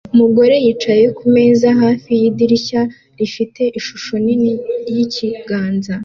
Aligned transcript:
Umugore 0.13 0.55
yicaye 0.65 1.05
kumeza 1.17 1.67
hafi 1.81 2.09
yidirishya 2.21 2.81
rifite 3.19 3.61
ishusho 3.79 4.13
nini 4.23 4.51
yikiganza 4.93 5.93